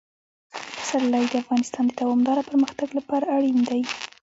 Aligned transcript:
پسرلی 0.75 1.25
د 1.29 1.33
افغانستان 1.43 1.83
د 1.87 1.91
دوامداره 2.01 2.41
پرمختګ 2.49 2.89
لپاره 2.99 3.25
اړین 3.37 3.57
دي. 3.69 3.81